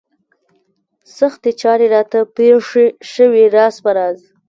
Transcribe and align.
سختې 1.17 1.51
چارې 1.61 1.85
راته 1.95 2.19
پېښې 2.37 2.85
شوې 3.13 3.43
راز 3.55 3.75
په 3.83 3.91
راز. 3.97 4.19